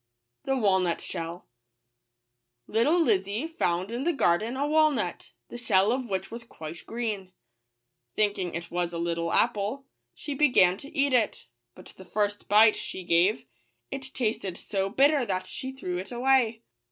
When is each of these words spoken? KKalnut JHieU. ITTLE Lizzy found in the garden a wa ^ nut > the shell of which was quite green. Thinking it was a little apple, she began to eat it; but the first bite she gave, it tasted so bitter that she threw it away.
KKalnut 0.47 0.97
JHieU. 0.97 1.43
ITTLE 2.67 3.03
Lizzy 3.03 3.45
found 3.45 3.91
in 3.91 4.03
the 4.03 4.11
garden 4.11 4.57
a 4.57 4.65
wa 4.65 4.89
^ 4.91 4.95
nut 4.95 5.33
> 5.39 5.47
the 5.49 5.59
shell 5.59 5.91
of 5.91 6.09
which 6.09 6.31
was 6.31 6.43
quite 6.43 6.87
green. 6.87 7.33
Thinking 8.15 8.55
it 8.55 8.71
was 8.71 8.93
a 8.93 8.97
little 8.97 9.31
apple, 9.31 9.85
she 10.15 10.33
began 10.33 10.75
to 10.77 10.97
eat 10.97 11.13
it; 11.13 11.45
but 11.75 11.93
the 11.97 12.05
first 12.05 12.49
bite 12.49 12.75
she 12.75 13.03
gave, 13.03 13.45
it 13.91 14.01
tasted 14.15 14.57
so 14.57 14.89
bitter 14.89 15.23
that 15.23 15.45
she 15.45 15.71
threw 15.71 15.99
it 15.99 16.11
away. 16.11 16.63